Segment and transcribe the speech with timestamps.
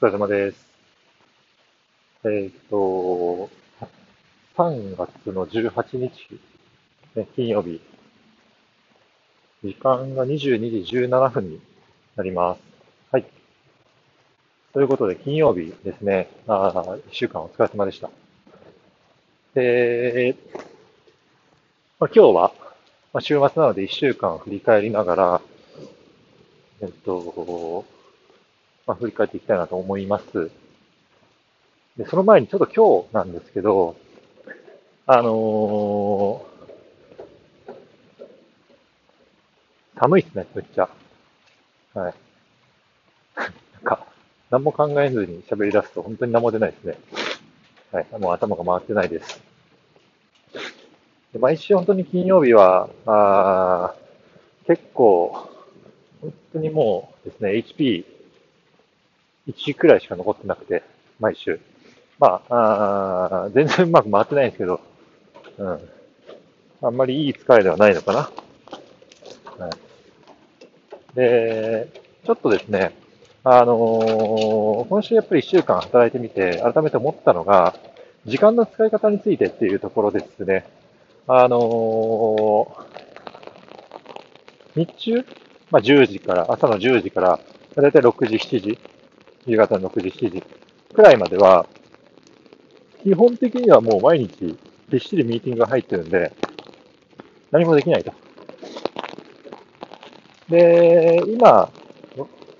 [0.00, 0.66] お疲れ様です。
[2.24, 3.48] えっ、と、
[4.56, 6.40] 3月の18日、
[7.14, 7.80] ね、金曜日、
[9.62, 11.60] 時間が22時17分に
[12.16, 12.60] なります。
[13.12, 13.24] はい。
[14.72, 18.10] ということで、金曜日ですね、あ1週間お疲れ様でした。
[19.54, 20.34] で、
[22.00, 22.52] まあ、今日は、
[23.20, 25.40] 週末なので1週間を振り返りながら、
[26.82, 27.84] えっと、
[28.86, 30.50] まあ、振り返っていきたいなと思います。
[31.96, 33.96] で、その前にちょっと今日なんですけど、
[35.06, 37.74] あのー、
[39.98, 40.88] 寒いっすね、めっちゃ。
[41.94, 42.14] はい。
[43.36, 44.06] なんか、
[44.50, 46.98] 何も考えずに喋り出すと本当に何も出ないですね。
[47.92, 48.06] はい。
[48.18, 49.40] もう頭が回ってないです。
[51.32, 53.94] で毎週本当に金曜日は、あ
[54.66, 55.48] 結構、
[56.20, 58.13] 本当にもうですね、HP
[59.48, 60.82] 1くらいしか残ってなくて、
[61.20, 61.60] 毎週。
[62.18, 64.80] まあ、あ全然うまく回ってないんですけど、
[65.58, 65.78] うん。
[66.82, 68.18] あんまりいい疲れではないのかな。
[69.64, 71.16] はい。
[71.16, 71.88] で、
[72.24, 72.94] ちょっとですね、
[73.42, 77.74] あのー、今週やっぱり1週間働いてみて、改めて思ったのが、
[78.26, 80.66] 時間の使い方についてっていうところですね。
[81.26, 85.24] あのー、日中、
[85.70, 87.40] まあ、10時から、朝の10時から、
[87.76, 88.78] だいたい6時、7時
[89.46, 90.42] 夕方の6時、7時
[90.94, 91.66] くらいまでは、
[93.02, 94.56] 基本的にはもう毎日
[94.88, 96.32] びっしりミーティングが入ってるんで、
[97.50, 98.12] 何もできないと。
[100.48, 101.70] で、今、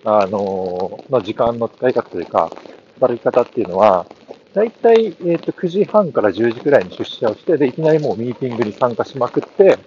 [0.04, 2.50] あの、の時間の使い方というか、
[2.96, 4.06] 働き方っていうのは、
[4.52, 9.78] だいたい、えっ、ー、と、9時半から10時くらいに出社をして、で、いきなりもうミーティングに参加しまくって、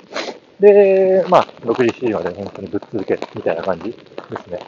[0.59, 3.95] で、まあ、6時、7時まで本当にぶっ続けみたいな感じで
[4.43, 4.59] すね。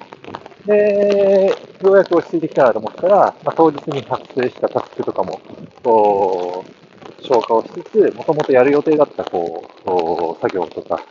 [0.66, 5.40] で、ようやく落ち着いてきたなと思ったら、まあ、当日に発生したタスクとかも、
[5.84, 11.02] こう、消化をしつつ、もともとやる予定だった、こう、こう作業とか、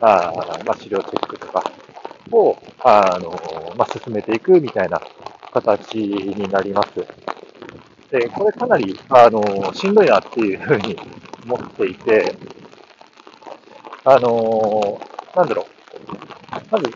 [0.00, 0.32] あ
[0.66, 1.62] まあ、資料チェックとか
[2.32, 5.00] を、あの、まあ、進めていくみたいな
[5.52, 7.06] 形になります。
[8.10, 10.96] で、これかなり、あの、しんどいなっていうふうに
[11.46, 12.34] 思っていて、
[14.04, 15.00] あの、
[15.34, 15.66] なんだろう。
[16.70, 16.90] まず、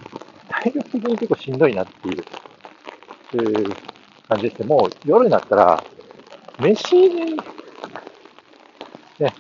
[0.65, 2.25] 体力的に結構しんどいなっていう
[4.27, 4.67] 感じですね。
[4.67, 5.85] もう夜になったら、
[6.59, 7.37] 飯に、
[9.19, 9.35] ね、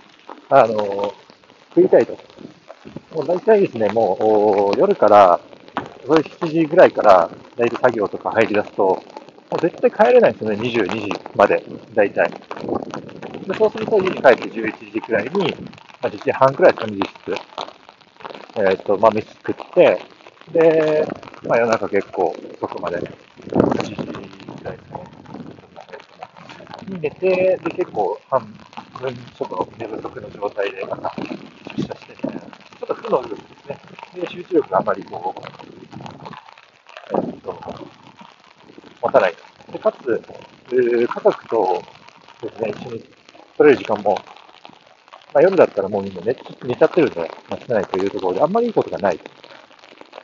[0.51, 1.15] あの、
[1.75, 2.12] 食いたいと。
[3.15, 5.41] もう大体ですね、もう夜から、
[6.07, 9.03] それ7時ぐらいから、大体作業とか入り出すと、も
[9.53, 11.65] う絶対帰れないんですよね、22時まで、
[11.95, 12.31] 大体。
[12.31, 15.55] でそうすると家に帰って11時くらいに、
[16.03, 17.33] まあ、1時半くらいですか、2時室。
[18.56, 20.13] えっ、ー、と、まあ、飯作って、
[20.53, 21.06] で、
[21.47, 24.12] まあ、夜中結構遅くまで、1時ぐ
[24.65, 25.05] らいですね。
[26.88, 28.41] に寝て、で、結構半
[29.00, 31.15] 分、ちょっと寝不足の状態で、また
[31.77, 32.41] 出社してみたいな。
[32.41, 33.78] ちょっと負の部分ですね。
[34.21, 35.41] で、集中力があまりこう、
[37.16, 37.61] えっと、
[39.03, 39.34] 持たない。
[39.72, 40.22] で、かつ、
[40.71, 41.82] 家族と
[42.43, 43.05] ですね、一緒に
[43.56, 44.19] 取れる時間も、
[45.32, 49.19] まあ、夜だったらもうみんな寝寝ちゃってるんで、まあ、してないというところで、あんまりいいことがない。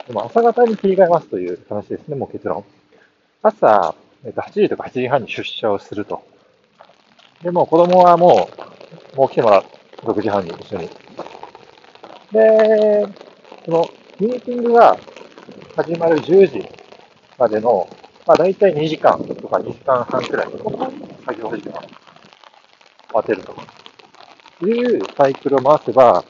[0.07, 2.65] でも朝方に切り替えますという話ですね、もう結論。
[3.43, 3.95] 朝、
[4.25, 6.23] えっと、8時とか8時半に出社をすると。
[7.43, 8.49] で、もう子供はも
[9.15, 9.65] う、もう来てもらう。
[10.03, 10.89] 6時半に一緒に。
[12.33, 13.07] で、
[13.65, 13.89] その、
[14.19, 14.99] ミーティングが
[15.77, 16.69] 始まる10時
[17.39, 17.89] までの、
[18.27, 20.59] まあ大体2時間とか2時間半くらいの
[21.27, 21.83] 作業時間を
[23.15, 23.55] 当てると
[24.61, 26.23] というサイクルを回せば、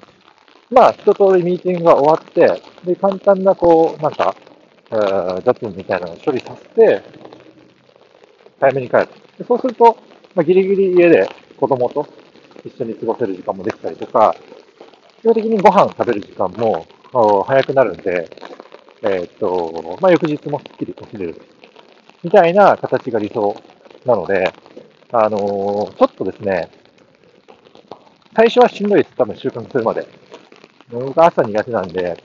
[0.70, 4.34] まあ、一通りミーティングが終わって、で、簡単な、こう、なんか、
[4.92, 7.02] えー、雑務みたいなのを処理させて、
[8.60, 9.08] 早めに帰る。
[9.38, 9.96] でそうすると、
[10.34, 12.06] まあ、ギリギリ家で子供と
[12.64, 14.34] 一緒に過ごせる時間もできたりとか、
[15.20, 16.86] 基本的にご飯食べる時間も
[17.46, 18.28] 早くなるんで、
[19.02, 21.42] えー、っと、まあ、翌日もすっきり起きれる。
[22.22, 23.56] みたいな形が理想
[24.04, 24.52] なので、
[25.10, 26.70] あのー、ちょっとですね、
[28.36, 29.16] 最初はしんどいです。
[29.16, 30.06] 多分習慣するまで。
[30.90, 32.22] 僕朝苦手なんで、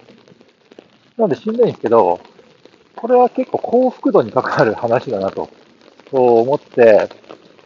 [1.18, 2.20] なのでしんどいんですけど、
[2.96, 5.50] これは結構幸福度に関わる話だなと、
[6.12, 7.10] そう思って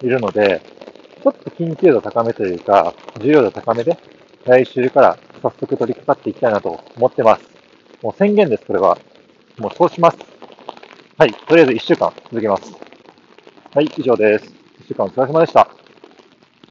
[0.02, 0.62] いるので、
[1.24, 3.98] ちょっと緊急度高めというか、重要度高めで、
[4.46, 7.44] 来週から早速取り掛かっていきたいなと思ってます。
[8.02, 8.98] もう宣言です、これは。
[9.58, 10.18] もうそうします。
[11.18, 12.74] はい、とりあえず1週間続けます。
[13.74, 14.46] はい、以上です。
[14.84, 15.79] 1週間お疲れ様でした。